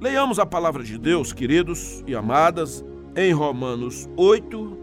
[0.00, 2.84] Leiamos a palavra de Deus, queridos e amadas,
[3.16, 4.78] em Romanos 8,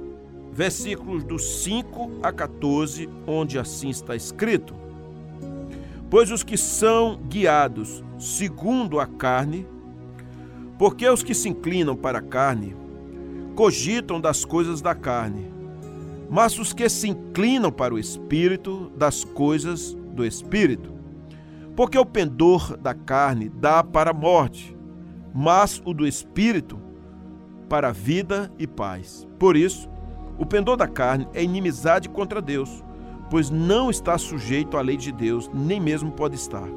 [0.51, 4.75] versículos dos 5 a 14, onde assim está escrito:
[6.09, 9.65] Pois os que são guiados segundo a carne,
[10.77, 12.75] porque os que se inclinam para a carne
[13.55, 15.49] cogitam das coisas da carne,
[16.29, 20.93] mas os que se inclinam para o espírito, das coisas do espírito.
[21.73, 24.74] Porque o pendor da carne dá para a morte,
[25.37, 26.79] mas o do espírito
[27.67, 29.27] para vida e paz.
[29.37, 29.89] Por isso,
[30.37, 32.81] o pendor da carne é inimizade contra Deus,
[33.29, 36.69] pois não está sujeito à lei de Deus, nem mesmo pode estar.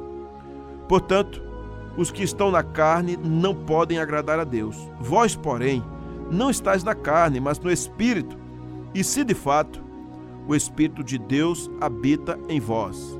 [0.89, 1.41] Portanto,
[1.95, 4.75] os que estão na carne não podem agradar a Deus.
[4.99, 5.81] Vós, porém,
[6.29, 8.37] não estáis na carne, mas no Espírito,
[8.93, 9.81] e se de fato
[10.47, 13.17] o Espírito de Deus habita em vós.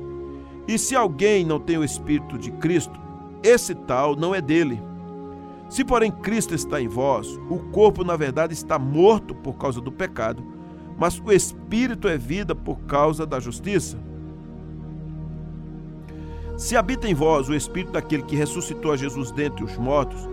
[0.68, 3.00] E se alguém não tem o Espírito de Cristo,
[3.42, 4.89] esse tal não é dele.
[5.70, 9.92] Se, porém, Cristo está em vós, o corpo, na verdade, está morto por causa do
[9.92, 10.42] pecado,
[10.98, 13.96] mas o espírito é vida por causa da justiça.
[16.58, 20.28] Se habita em vós o espírito daquele que ressuscitou a Jesus dentre os mortos,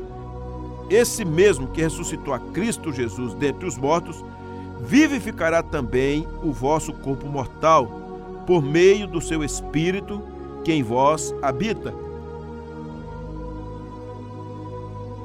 [0.90, 4.26] esse mesmo que ressuscitou a Cristo Jesus dentre os mortos,
[4.82, 7.86] vivificará também o vosso corpo mortal,
[8.48, 10.20] por meio do seu espírito
[10.64, 12.07] que em vós habita.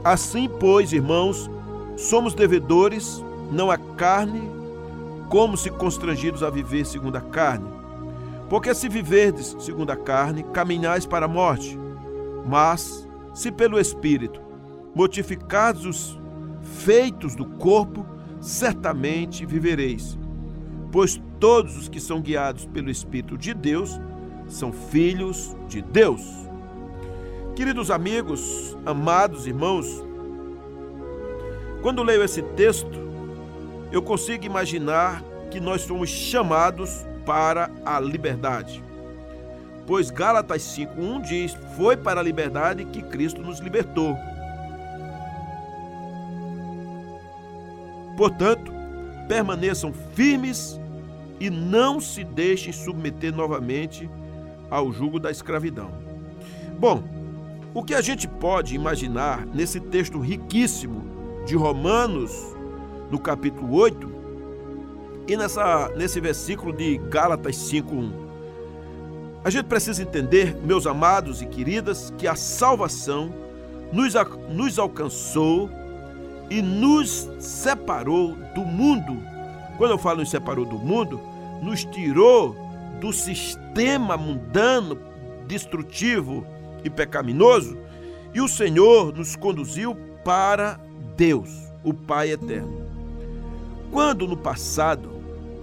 [0.05, 1.51] Assim, pois, irmãos,
[1.97, 4.43] somos devedores, não à carne,
[5.29, 7.69] como se constrangidos a viver segundo a carne.
[8.49, 11.79] Porque se viverdes segundo a carne, caminhais para a morte.
[12.47, 14.41] Mas, se pelo Espírito
[14.95, 16.19] mortificados os
[16.85, 18.07] feitos do corpo,
[18.41, 20.19] certamente vivereis.
[20.91, 23.99] Pois todos os que são guiados pelo Espírito de Deus
[24.47, 26.23] são filhos de Deus.
[27.55, 29.87] Queridos amigos, amados irmãos,
[31.83, 32.99] quando leio esse texto,
[33.93, 38.83] eu consigo imaginar que nós somos chamados para a liberdade.
[39.87, 44.17] Pois Gálatas 5:1 diz: "Foi para a liberdade que Cristo nos libertou".
[48.17, 48.73] Portanto,
[49.29, 50.81] permaneçam firmes
[51.39, 54.09] e não se deixem submeter novamente
[54.71, 55.91] ao jugo da escravidão.
[56.79, 57.22] Bom,
[57.75, 61.03] o que a gente pode imaginar nesse texto riquíssimo
[61.47, 62.33] de Romanos,
[63.11, 64.13] no capítulo 8,
[65.27, 68.13] e nessa, nesse versículo de Gálatas 5:1.
[69.45, 73.33] A gente precisa entender, meus amados e queridas, que a salvação
[73.93, 74.15] nos,
[74.51, 75.69] nos alcançou
[76.51, 79.17] e nos separou do mundo.
[79.79, 81.21] Quando eu falo nos separou do mundo,
[81.61, 82.55] nos tirou
[83.01, 84.99] do sistema mundano,
[85.47, 86.47] destrutivo,
[86.85, 87.77] e pecaminoso,
[88.35, 89.95] e o Senhor nos conduziu
[90.25, 90.81] para
[91.17, 91.51] Deus,
[91.85, 92.87] o Pai eterno.
[93.91, 95.11] Quando no passado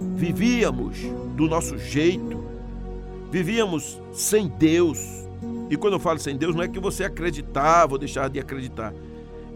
[0.00, 0.98] vivíamos
[1.36, 2.44] do nosso jeito,
[3.30, 4.98] vivíamos sem Deus,
[5.68, 8.92] e quando eu falo sem Deus, não é que você acreditava ou deixava de acreditar,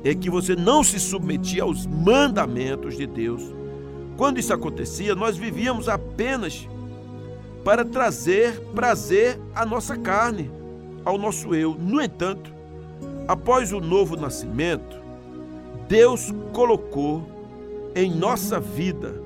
[0.02, 3.42] é que você não se submetia aos mandamentos de Deus.
[4.16, 6.68] Quando isso acontecia, nós vivíamos apenas
[7.64, 10.50] para trazer prazer à nossa carne
[11.04, 11.74] ao nosso eu.
[11.74, 12.52] No entanto,
[13.28, 14.96] após o novo nascimento,
[15.88, 17.28] Deus colocou
[17.94, 19.22] em nossa vida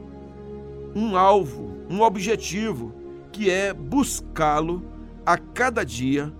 [0.94, 2.92] um alvo, um objetivo,
[3.32, 4.82] que é buscá-lo
[5.24, 6.32] a cada dia,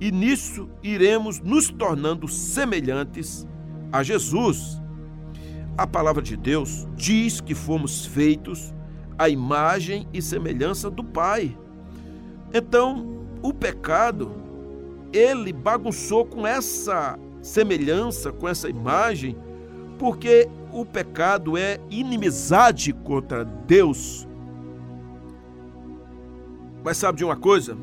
[0.00, 3.46] e nisso iremos nos tornando semelhantes
[3.90, 4.80] a Jesus.
[5.76, 8.72] A palavra de Deus diz que fomos feitos
[9.18, 11.56] à imagem e semelhança do Pai.
[12.52, 14.43] Então, o pecado
[15.16, 19.36] ele bagunçou com essa semelhança, com essa imagem,
[19.98, 24.26] porque o pecado é inimizade contra Deus.
[26.82, 27.76] Mas sabe de uma coisa?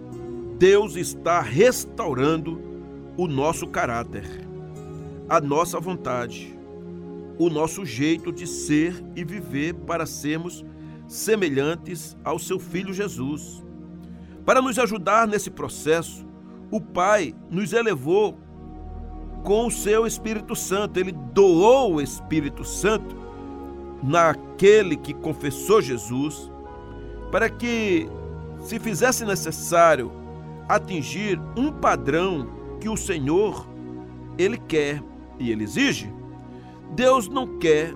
[0.60, 2.62] Deus está restaurando
[3.18, 4.26] o nosso caráter,
[5.30, 6.56] a nossa vontade,
[7.40, 10.66] o nosso jeito de ser e viver para sermos
[11.08, 13.64] semelhantes ao seu filho Jesus.
[14.46, 16.26] Para nos ajudar nesse processo,
[16.72, 18.40] o Pai nos elevou
[19.44, 21.00] com o seu Espírito Santo.
[21.00, 23.16] Ele doou o Espírito Santo
[24.02, 26.50] naquele que confessou Jesus,
[27.32, 28.10] para que,
[28.62, 30.12] se fizesse necessário
[30.68, 32.48] atingir um padrão
[32.80, 33.68] que o Senhor
[34.38, 35.04] ele quer
[35.38, 36.12] e ele exige,
[36.96, 37.94] Deus não quer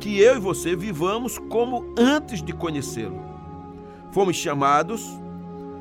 [0.00, 3.18] que eu e você vivamos como antes de conhecê-lo.
[4.12, 5.06] Fomos chamados,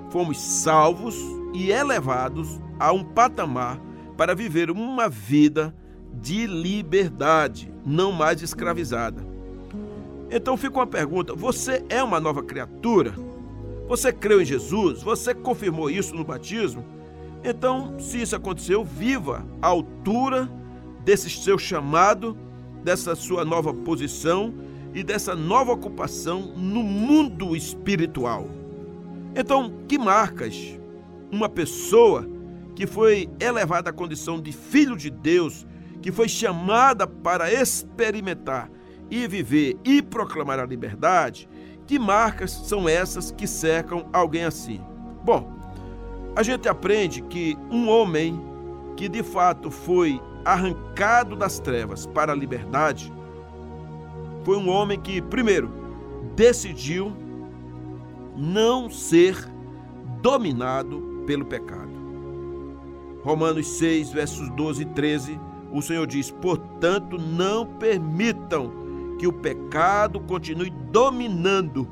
[0.10, 1.16] fomos salvos
[1.56, 3.80] e elevados a um patamar
[4.18, 5.74] para viver uma vida
[6.14, 9.26] de liberdade, não mais escravizada.
[10.30, 13.14] Então fica uma pergunta: você é uma nova criatura?
[13.88, 15.02] Você creu em Jesus?
[15.04, 16.84] Você confirmou isso no batismo?
[17.44, 20.50] Então, se isso aconteceu, viva à altura
[21.04, 22.36] desse seu chamado,
[22.84, 24.52] dessa sua nova posição
[24.96, 28.50] e dessa nova ocupação no mundo espiritual.
[29.36, 30.80] Então, que marcas
[31.36, 32.28] uma pessoa
[32.76, 35.66] que foi elevada à condição de filho de Deus,
[36.02, 38.70] que foi chamada para experimentar
[39.10, 41.48] e viver e proclamar a liberdade,
[41.86, 44.82] que marcas são essas que cercam alguém assim?
[45.24, 45.54] Bom,
[46.36, 48.40] a gente aprende que um homem
[48.98, 53.12] que de fato foi arrancado das trevas para a liberdade
[54.44, 55.72] foi um homem que, primeiro,
[56.36, 57.12] decidiu
[58.38, 59.36] não ser
[60.22, 61.96] dominado pelo pecado.
[63.24, 65.40] Romanos 6, versos 12 e 13,
[65.72, 68.72] o Senhor diz: Portanto, não permitam
[69.18, 71.88] que o pecado continue dominando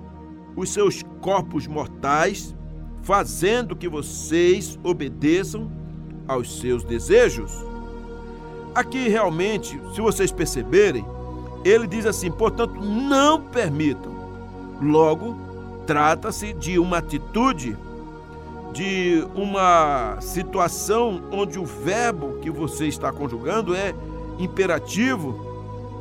[0.56, 2.56] os seus corpos mortais,
[3.02, 5.72] fazendo que vocês obedeçam
[6.28, 7.52] aos seus desejos.
[8.76, 11.06] Aqui realmente, se vocês perceberem,
[11.64, 14.14] ele diz assim: portanto, não permitam.
[14.82, 15.36] Logo,
[15.86, 17.78] trata-se de uma atitude,
[18.74, 23.94] de uma situação onde o verbo que você está conjugando é
[24.40, 25.54] imperativo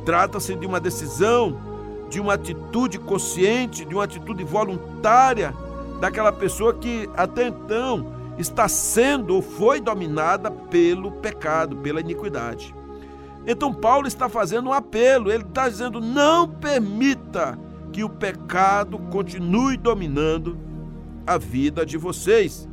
[0.05, 1.57] Trata-se de uma decisão,
[2.09, 5.53] de uma atitude consciente, de uma atitude voluntária
[5.99, 12.75] daquela pessoa que até então está sendo ou foi dominada pelo pecado, pela iniquidade.
[13.47, 17.57] Então Paulo está fazendo um apelo, ele está dizendo: não permita
[17.93, 20.57] que o pecado continue dominando
[21.25, 22.67] a vida de vocês.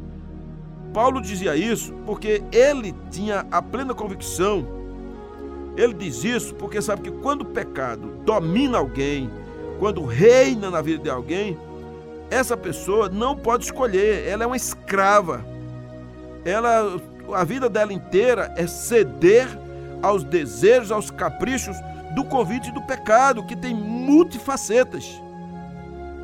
[0.92, 4.80] Paulo dizia isso porque ele tinha a plena convicção
[5.76, 9.30] ele diz isso porque sabe que quando o pecado domina alguém,
[9.78, 11.58] quando reina na vida de alguém,
[12.30, 15.44] essa pessoa não pode escolher, ela é uma escrava.
[16.44, 17.00] Ela
[17.32, 19.46] a vida dela inteira é ceder
[20.02, 21.76] aos desejos, aos caprichos
[22.14, 25.08] do convite do pecado, que tem multifacetas.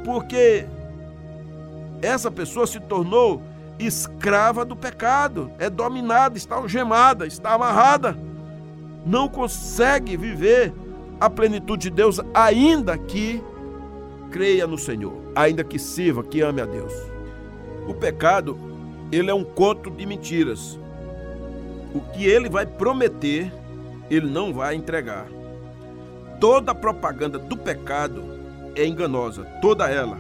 [0.05, 0.67] Porque
[2.03, 3.43] essa pessoa se tornou
[3.79, 8.17] escrava do pecado, é dominada, está algemada, está amarrada
[9.07, 10.75] não consegue viver
[11.21, 13.41] a plenitude de Deus, ainda que
[14.33, 16.93] creia no Senhor, ainda que sirva, que ame a Deus.
[17.87, 18.59] O pecado,
[19.13, 20.77] ele é um conto de mentiras.
[21.95, 23.53] O que ele vai prometer,
[24.11, 25.29] ele não vai entregar.
[26.41, 28.25] Toda a propaganda do pecado
[28.75, 30.19] é enganosa, toda ela.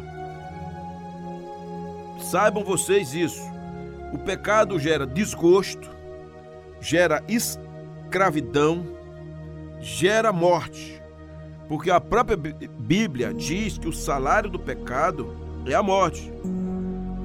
[2.19, 3.43] Saibam vocês isso.
[4.13, 5.91] O pecado gera desgosto,
[6.81, 8.97] gera escravidão
[9.81, 11.01] gera morte,
[11.69, 15.33] porque a própria Bíblia diz que o salário do pecado
[15.67, 16.33] é a morte.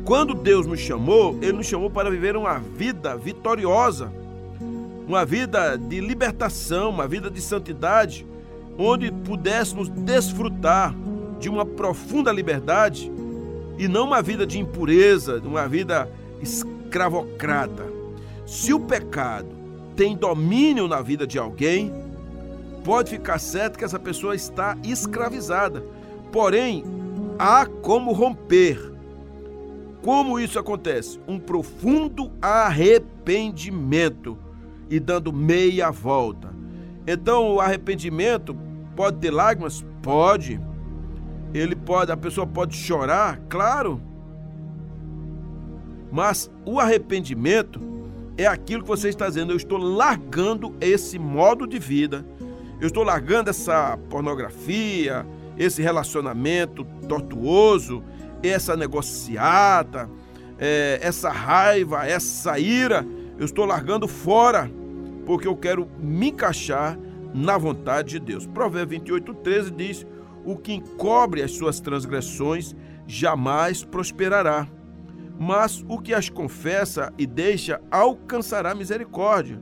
[0.05, 4.11] Quando Deus nos chamou, Ele nos chamou para viver uma vida vitoriosa,
[5.07, 8.25] uma vida de libertação, uma vida de santidade,
[8.77, 10.95] onde pudéssemos desfrutar
[11.39, 13.11] de uma profunda liberdade
[13.81, 16.07] e não uma vida de impureza, uma vida
[16.39, 17.87] escravocrata.
[18.45, 19.49] Se o pecado
[19.95, 21.91] tem domínio na vida de alguém,
[22.83, 25.83] pode ficar certo que essa pessoa está escravizada.
[26.31, 26.83] Porém,
[27.39, 28.93] há como romper.
[30.03, 31.19] Como isso acontece?
[31.27, 34.37] Um profundo arrependimento
[34.91, 36.53] e dando meia volta.
[37.07, 38.55] Então, o arrependimento
[38.95, 39.83] pode ter lágrimas?
[40.03, 40.61] Pode.
[41.53, 44.01] Ele pode, a pessoa pode chorar, claro.
[46.11, 47.81] Mas o arrependimento
[48.37, 49.51] é aquilo que você está dizendo.
[49.51, 52.25] Eu estou largando esse modo de vida,
[52.79, 55.25] eu estou largando essa pornografia,
[55.57, 58.03] esse relacionamento tortuoso,
[58.41, 60.09] essa negociata,
[60.57, 63.05] é, essa raiva, essa ira.
[63.37, 64.69] Eu estou largando fora,
[65.25, 66.97] porque eu quero me encaixar
[67.33, 68.45] na vontade de Deus.
[68.45, 70.07] Provérbio 28, 13 diz:
[70.45, 72.75] O que encobre as suas transgressões
[73.07, 74.67] jamais prosperará
[75.43, 79.59] mas o que as confessa e deixa alcançará misericórdia.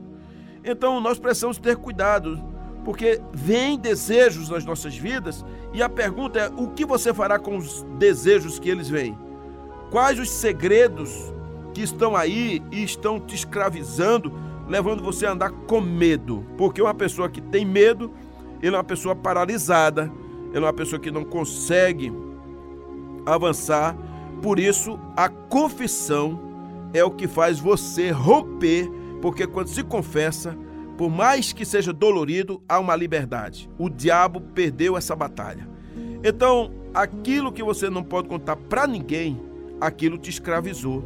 [0.61, 2.37] Então nós precisamos ter cuidado,
[2.83, 7.55] porque vem desejos nas nossas vidas e a pergunta é: o que você fará com
[7.55, 9.17] os desejos que eles vêm?
[9.89, 11.33] Quais os segredos
[11.73, 14.33] que estão aí e estão te escravizando,
[14.67, 16.45] levando você a andar com medo?
[16.57, 18.11] Porque uma pessoa que tem medo,
[18.61, 20.11] ele é uma pessoa paralisada,
[20.49, 22.11] ele é uma pessoa que não consegue
[23.25, 23.95] avançar
[24.41, 26.39] por isso, a confissão
[26.93, 28.89] é o que faz você romper,
[29.21, 30.57] porque quando se confessa,
[30.97, 33.69] por mais que seja dolorido, há uma liberdade.
[33.77, 35.67] O diabo perdeu essa batalha.
[36.23, 39.41] Então, aquilo que você não pode contar para ninguém,
[39.79, 41.03] aquilo te escravizou.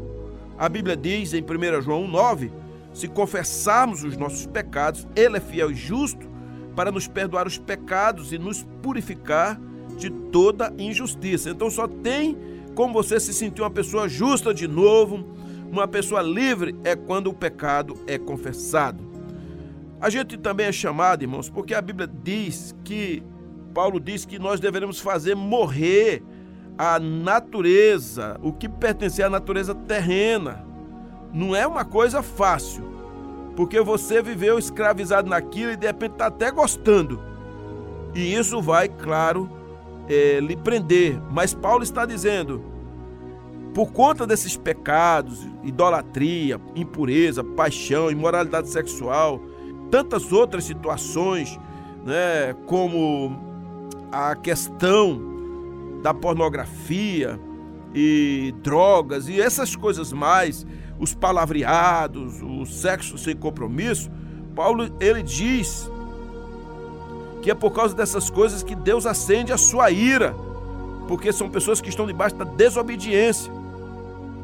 [0.57, 2.51] A Bíblia diz em 1 João 9:
[2.93, 6.29] se confessarmos os nossos pecados, Ele é fiel e justo
[6.75, 9.59] para nos perdoar os pecados e nos purificar
[9.97, 11.49] de toda injustiça.
[11.49, 12.37] Então, só tem
[12.75, 15.25] como você se sentir uma pessoa justa de novo,
[15.71, 19.03] uma pessoa livre, é quando o pecado é confessado.
[20.01, 23.23] A gente também é chamado, irmãos, porque a Bíblia diz que,
[23.73, 26.21] Paulo diz que nós devemos fazer morrer
[26.77, 30.65] a natureza, o que pertence à natureza terrena.
[31.31, 32.83] Não é uma coisa fácil,
[33.55, 37.19] porque você viveu escravizado naquilo e de repente está até gostando.
[38.15, 39.50] E isso vai, claro,
[40.07, 41.19] é, lhe prender.
[41.31, 42.63] Mas Paulo está dizendo:
[43.74, 49.41] por conta desses pecados, idolatria, impureza, paixão, imoralidade sexual,
[49.89, 51.60] tantas outras situações,
[52.05, 53.36] né, como
[54.12, 55.33] a questão
[56.03, 57.39] da pornografia
[57.95, 60.65] e drogas e essas coisas mais,
[61.00, 64.09] os palavreados, o sexo sem compromisso,
[64.55, 65.89] Paulo ele diz
[67.41, 70.33] que é por causa dessas coisas que Deus acende a sua ira,
[71.07, 73.51] porque são pessoas que estão debaixo da desobediência,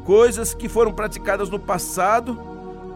[0.04, 2.38] coisas que foram praticadas no passado,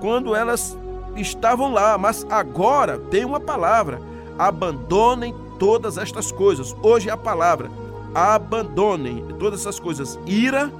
[0.00, 0.76] quando elas
[1.16, 4.00] estavam lá, mas agora tem uma palavra:
[4.38, 6.76] abandonem todas estas coisas.
[6.82, 7.70] Hoje é a palavra:
[8.14, 10.70] abandonem todas essas coisas: ira,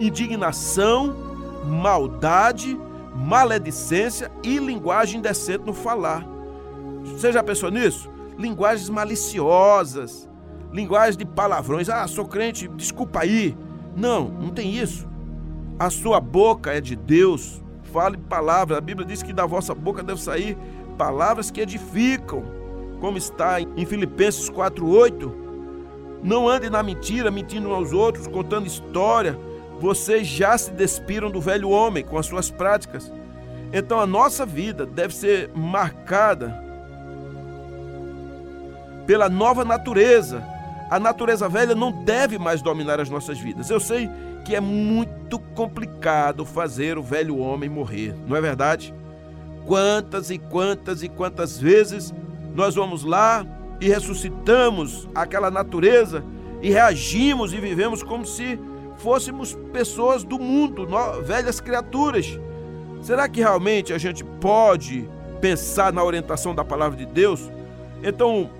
[0.00, 1.14] indignação,
[1.68, 2.78] maldade,
[3.14, 6.26] maledicência e linguagem indecente no falar.
[7.04, 8.10] Você já pensou nisso?
[8.36, 10.28] Linguagens maliciosas,
[10.72, 11.88] linguagem de palavrões.
[11.88, 13.56] Ah, sou crente, desculpa aí.
[13.96, 15.08] Não, não tem isso.
[15.78, 18.78] A sua boca é de Deus, fale palavras.
[18.78, 20.56] A Bíblia diz que da vossa boca deve sair
[20.96, 22.42] palavras que edificam,
[23.00, 25.32] como está em Filipenses 4:8.
[26.22, 29.38] Não ande na mentira, mentindo aos outros, contando história.
[29.80, 33.12] Vocês já se despiram do velho homem com as suas práticas.
[33.72, 36.68] Então a nossa vida deve ser marcada
[39.06, 40.42] pela nova natureza.
[40.90, 43.70] A natureza velha não deve mais dominar as nossas vidas.
[43.70, 44.08] Eu sei
[44.44, 48.94] que é muito complicado fazer o velho homem morrer, não é verdade?
[49.66, 52.14] Quantas e quantas e quantas vezes
[52.54, 53.46] nós vamos lá
[53.78, 56.24] e ressuscitamos aquela natureza
[56.62, 58.58] e reagimos e vivemos como se
[58.98, 60.86] fôssemos pessoas do mundo,
[61.22, 62.38] velhas criaturas.
[63.02, 65.08] Será que realmente a gente pode
[65.40, 67.50] pensar na orientação da palavra de Deus?
[68.02, 68.50] Então,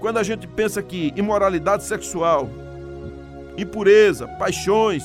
[0.00, 2.48] quando a gente pensa que imoralidade sexual,
[3.56, 5.04] impureza, paixões,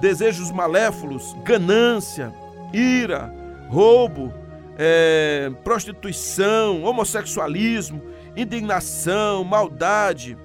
[0.00, 2.32] desejos malévolos, ganância,
[2.72, 3.32] ira,
[3.68, 4.32] roubo,
[4.76, 8.02] é, prostituição, homossexualismo,
[8.36, 10.36] indignação, maldade,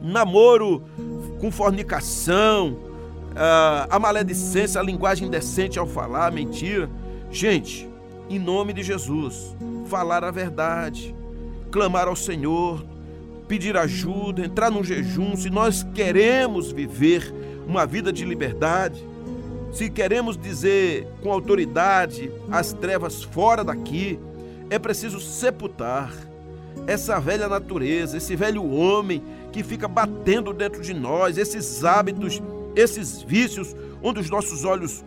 [0.00, 0.84] namoro
[1.40, 2.76] com fornicação,
[3.90, 6.88] a, maledicência, a linguagem indecente ao falar, mentira.
[7.30, 7.88] Gente,
[8.30, 9.54] em nome de Jesus,
[9.86, 11.14] falar a verdade,
[11.70, 12.84] clamar ao Senhor,
[13.46, 17.32] pedir ajuda, entrar num jejum, se nós queremos viver
[17.66, 19.04] uma vida de liberdade,
[19.72, 24.18] se queremos dizer com autoridade as trevas fora daqui,
[24.70, 26.12] é preciso sepultar
[26.86, 29.22] essa velha natureza, esse velho homem
[29.56, 32.42] que fica batendo dentro de nós, esses hábitos,
[32.74, 35.02] esses vícios, onde os nossos olhos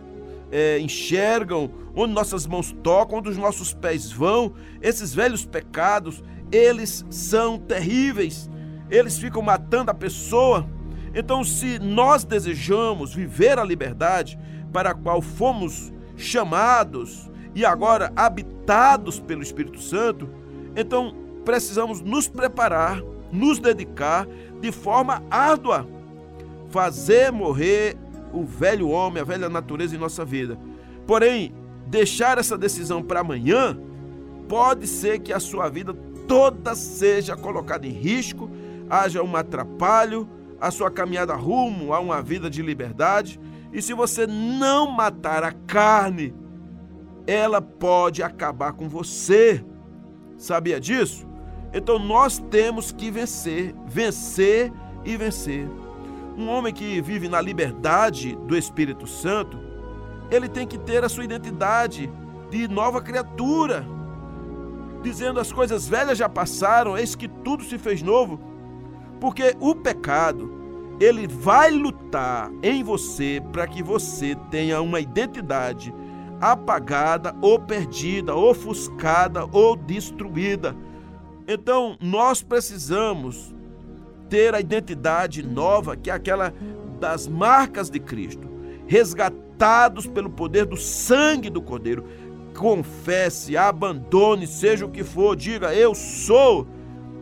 [0.50, 4.52] é, enxergam, onde nossas mãos tocam, onde os nossos pés vão,
[4.82, 8.50] esses velhos pecados, eles são terríveis,
[8.90, 10.66] eles ficam matando a pessoa.
[11.14, 14.36] Então, se nós desejamos viver a liberdade
[14.72, 20.28] para a qual fomos chamados e agora habitados pelo Espírito Santo,
[20.74, 21.14] então
[21.44, 23.00] precisamos nos preparar,
[23.32, 24.26] nos dedicar
[24.60, 25.86] de forma árdua,
[26.68, 27.96] fazer morrer
[28.32, 30.58] o velho homem, a velha natureza em nossa vida.
[31.06, 31.54] Porém,
[31.86, 33.78] deixar essa decisão para amanhã,
[34.48, 35.92] pode ser que a sua vida
[36.26, 38.50] toda seja colocada em risco,
[38.88, 40.28] haja um atrapalho,
[40.60, 43.40] a sua caminhada rumo a uma vida de liberdade.
[43.72, 46.34] E se você não matar a carne,
[47.26, 49.64] ela pode acabar com você.
[50.36, 51.26] Sabia disso?
[51.72, 54.72] Então nós temos que vencer, vencer
[55.04, 55.68] e vencer.
[56.36, 59.58] Um homem que vive na liberdade do Espírito Santo,
[60.30, 62.10] ele tem que ter a sua identidade
[62.50, 63.84] de nova criatura
[65.02, 68.40] dizendo as coisas velhas já passaram, eis que tudo se fez novo.
[69.20, 70.52] Porque o pecado,
[71.00, 75.94] ele vai lutar em você para que você tenha uma identidade
[76.40, 80.74] apagada ou perdida, ofuscada ou destruída.
[81.52, 83.52] Então, nós precisamos
[84.28, 86.54] ter a identidade nova, que é aquela
[87.00, 88.48] das marcas de Cristo,
[88.86, 92.04] resgatados pelo poder do sangue do Cordeiro.
[92.56, 96.68] Confesse, abandone, seja o que for, diga: Eu sou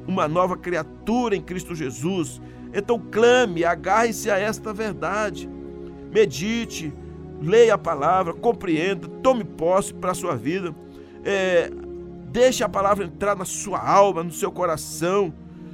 [0.07, 2.39] uma nova criatura em Cristo Jesus.
[2.75, 5.49] Então clame, agarre-se a esta verdade.
[6.13, 6.93] Medite,
[7.41, 10.75] leia a palavra, compreenda, tome posse para a sua vida.
[11.25, 11.71] É,
[12.31, 15.33] deixe a palavra entrar na sua alma, no seu coração.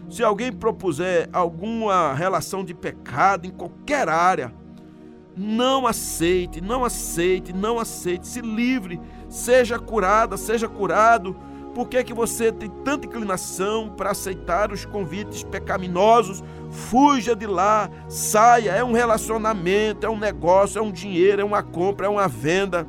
[0.09, 4.53] Se alguém propuser alguma relação de pecado em qualquer área,
[5.37, 8.27] não aceite, não aceite, não aceite.
[8.27, 11.37] Se livre, seja curada, seja curado
[11.75, 16.43] por que, que você tem tanta inclinação para aceitar os convites pecaminosos?
[16.71, 18.71] Fuja de lá, saia.
[18.71, 22.87] É um relacionamento, é um negócio, é um dinheiro, é uma compra, é uma venda,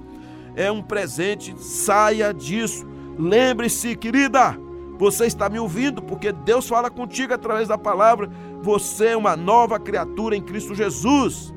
[0.55, 1.55] é um presente.
[1.57, 2.87] Saia disso.
[3.17, 4.57] Lembre-se, querida,
[4.97, 8.29] você está me ouvindo porque Deus fala contigo através da palavra.
[8.61, 11.53] Você é uma nova criatura em Cristo Jesus.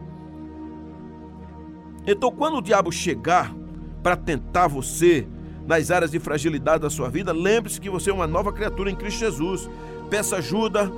[2.06, 3.54] Então, quando o diabo chegar
[4.02, 5.26] para tentar você,
[5.68, 8.96] nas áreas de fragilidade da sua vida, lembre-se que você é uma nova criatura em
[8.96, 9.68] Cristo Jesus.
[10.08, 10.90] Peça ajuda,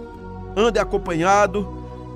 [0.57, 1.67] ande acompanhado,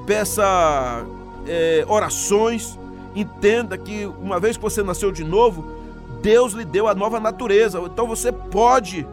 [0.07, 1.05] peça
[1.49, 2.79] é, orações.
[3.17, 5.65] Entenda que uma vez que você nasceu de novo,
[6.25, 7.79] Deus lhe deu a nova natureza.
[7.81, 9.07] Então você pode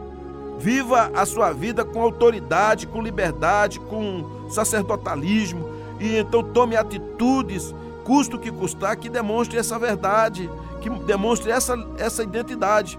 [0.58, 5.68] viva a sua vida com autoridade, com liberdade, com sacerdotalismo
[6.00, 10.50] e então tome atitudes, custo que custar, que demonstre essa verdade,
[10.80, 12.98] que demonstre essa, essa identidade.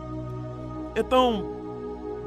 [0.96, 1.46] Então,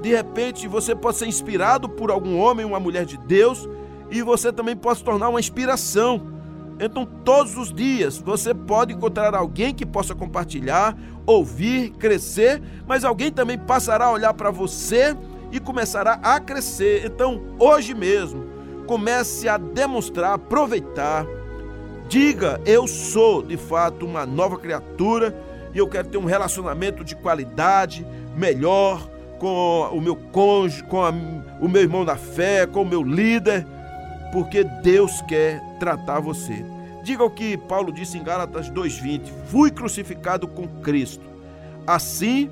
[0.02, 3.68] de repente, você pode ser inspirado por algum homem, uma mulher de Deus,
[4.10, 6.35] e você também pode se tornar uma inspiração.
[6.78, 13.30] Então, todos os dias você pode encontrar alguém que possa compartilhar, ouvir, crescer, mas alguém
[13.32, 15.16] também passará a olhar para você
[15.50, 17.06] e começará a crescer.
[17.06, 18.44] Então, hoje mesmo,
[18.86, 21.26] comece a demonstrar, aproveitar.
[22.08, 25.34] Diga: Eu sou de fato uma nova criatura
[25.74, 29.08] e eu quero ter um relacionamento de qualidade, melhor
[29.38, 31.10] com o meu cônjuge, com a,
[31.60, 33.66] o meu irmão da fé, com o meu líder,
[34.36, 36.62] porque Deus quer tratar você.
[37.02, 41.24] Diga o que Paulo disse em Gálatas 2:20: Fui crucificado com Cristo.
[41.86, 42.50] Assim,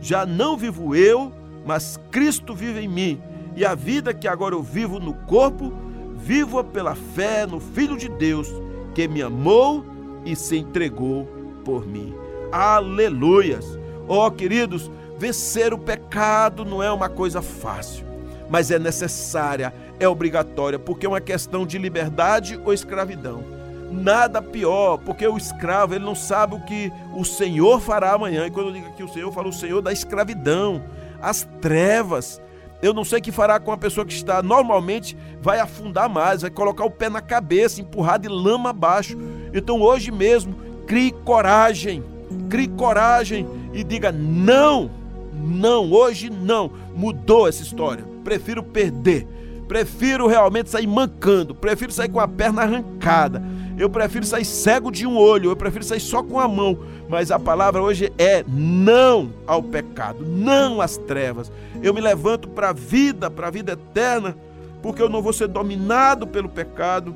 [0.00, 1.30] já não vivo eu,
[1.66, 3.20] mas Cristo vive em mim.
[3.54, 5.70] E a vida que agora eu vivo no corpo,
[6.16, 8.48] vivo pela fé no Filho de Deus,
[8.94, 9.84] que me amou
[10.24, 11.28] e se entregou
[11.66, 12.14] por mim.
[12.50, 13.78] Aleluias!
[14.08, 18.06] Ó oh, queridos, vencer o pecado não é uma coisa fácil,
[18.50, 23.44] mas é necessária, é obrigatória, porque é uma questão de liberdade ou escravidão.
[23.92, 28.46] Nada pior, porque o escravo ele não sabe o que o Senhor fará amanhã.
[28.46, 30.82] E quando eu digo aqui o Senhor, eu falo o Senhor da escravidão,
[31.22, 32.42] as trevas.
[32.82, 36.42] Eu não sei o que fará com a pessoa que está normalmente, vai afundar mais,
[36.42, 39.16] vai colocar o pé na cabeça, empurrar de lama abaixo.
[39.52, 40.54] Então hoje mesmo,
[40.86, 42.02] crie coragem,
[42.48, 44.90] crie coragem e diga: não,
[45.32, 46.70] não, hoje não.
[46.94, 48.09] Mudou essa história.
[48.24, 49.26] Prefiro perder.
[49.68, 51.54] Prefiro realmente sair mancando.
[51.54, 53.42] Prefiro sair com a perna arrancada.
[53.78, 55.50] Eu prefiro sair cego de um olho.
[55.50, 56.78] Eu prefiro sair só com a mão.
[57.08, 61.50] Mas a palavra hoje é não ao pecado, não às trevas.
[61.82, 64.36] Eu me levanto para a vida, para a vida eterna,
[64.80, 67.14] porque eu não vou ser dominado pelo pecado.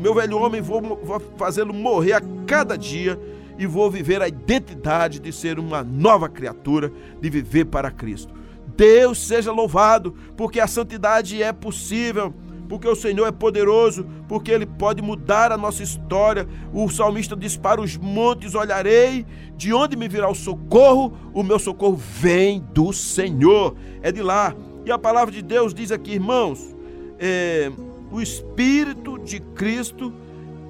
[0.00, 3.18] Meu velho homem, vou, vou fazê-lo morrer a cada dia
[3.58, 8.34] e vou viver a identidade de ser uma nova criatura, de viver para Cristo.
[8.76, 12.34] Deus seja louvado, porque a santidade é possível,
[12.68, 16.46] porque o Senhor é poderoso, porque Ele pode mudar a nossa história.
[16.72, 19.24] O salmista diz: Para os montes olharei,
[19.56, 21.12] de onde me virá o socorro?
[21.32, 24.54] O meu socorro vem do Senhor, é de lá.
[24.84, 26.74] E a palavra de Deus diz aqui, irmãos,
[27.18, 27.72] é,
[28.10, 30.12] o Espírito de Cristo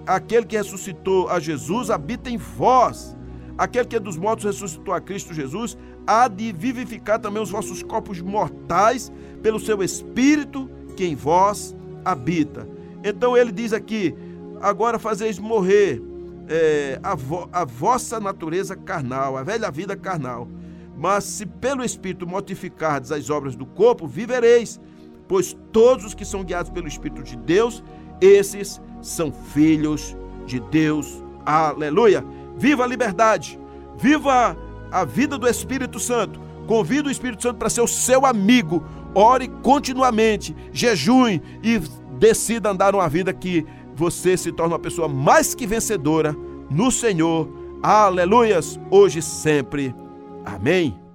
[0.07, 3.17] aquele que ressuscitou a Jesus habita em vós.
[3.59, 7.83] Aquele que é dos mortos ressuscitou a Cristo Jesus, há de vivificar também os vossos
[7.83, 9.11] corpos mortais
[9.43, 12.69] pelo seu Espírito que em vós habita.
[13.03, 14.15] Então ele diz aqui:
[14.61, 16.03] agora fazeis morrer
[16.49, 20.49] é, a, vo a vossa natureza carnal, a velha vida carnal.
[20.97, 24.81] Mas se pelo Espírito mortificardes as obras do corpo, vivereis,
[25.29, 27.83] pois todos os que são guiados pelo Espírito de Deus,
[28.21, 31.23] esses são filhos de Deus.
[31.45, 32.25] Aleluia!
[32.57, 33.59] Viva a liberdade!
[33.99, 34.57] Viva
[34.91, 36.41] a vida do Espírito Santo!
[36.67, 38.85] Convido o Espírito Santo para ser o seu amigo.
[39.15, 41.81] Ore continuamente, jejue e
[42.19, 46.37] decida andar uma vida que você se torne uma pessoa mais que vencedora
[46.71, 47.49] no Senhor.
[47.83, 49.95] Aleluias, hoje e sempre.
[50.45, 51.06] Amém.